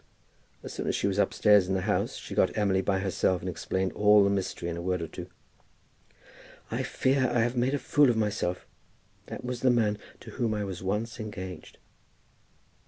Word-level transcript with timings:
As 0.63 0.73
soon 0.73 0.87
as 0.87 0.95
she 0.95 1.05
was 1.05 1.19
upstairs 1.19 1.67
in 1.67 1.75
the 1.75 1.81
house, 1.83 2.15
she 2.15 2.33
got 2.33 2.57
Emily 2.57 2.81
by 2.81 2.97
herself, 3.01 3.41
and 3.43 3.47
explained 3.47 3.93
all 3.93 4.23
the 4.23 4.31
mystery 4.31 4.67
in 4.67 4.75
a 4.75 4.81
word 4.81 4.99
or 4.99 5.07
two. 5.07 5.27
"I 6.71 6.81
fear 6.81 7.27
I 7.31 7.41
have 7.41 7.55
made 7.55 7.75
a 7.75 7.77
fool 7.77 8.09
of 8.09 8.17
myself. 8.17 8.65
That 9.27 9.45
was 9.45 9.59
the 9.59 9.69
man 9.69 9.99
to 10.21 10.31
whom 10.31 10.55
I 10.55 10.63
was 10.63 10.81
once 10.81 11.19
engaged." 11.19 11.77